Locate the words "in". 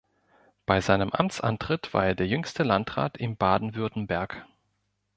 3.17-3.37